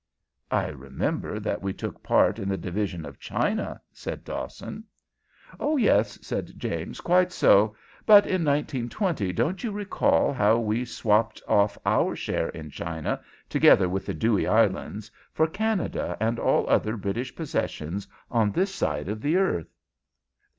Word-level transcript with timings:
"I 0.49 0.69
remember 0.69 1.39
that 1.39 1.61
we 1.61 1.73
took 1.73 2.01
part 2.01 2.39
in 2.39 2.49
the 2.49 2.57
division 2.57 3.05
of 3.05 3.19
China," 3.19 3.79
said 3.93 4.23
Dawson. 4.23 4.85
"Oh 5.59 5.77
yes," 5.77 6.17
said 6.23 6.57
James, 6.57 6.99
"quite 7.01 7.31
so. 7.31 7.75
But 8.07 8.25
in 8.25 8.43
1920 8.43 9.31
don't 9.31 9.63
you 9.63 9.71
recall 9.71 10.33
how 10.33 10.57
we 10.57 10.85
swapped 10.85 11.39
off 11.47 11.77
our 11.85 12.15
share 12.15 12.49
in 12.49 12.71
China, 12.71 13.21
together 13.47 13.87
with 13.87 14.07
the 14.07 14.15
Dewey 14.15 14.47
Islands, 14.47 15.11
for 15.33 15.45
Canada 15.45 16.17
and 16.19 16.39
all 16.39 16.67
other 16.67 16.97
British 16.97 17.35
possessions 17.35 18.07
on 18.31 18.51
this 18.51 18.73
side 18.73 19.07
of 19.07 19.21
the 19.21 19.35
earth?" 19.37 19.77